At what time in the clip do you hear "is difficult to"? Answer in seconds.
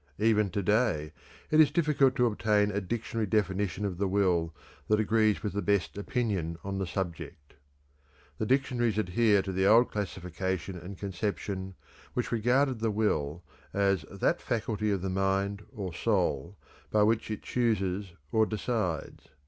1.59-2.25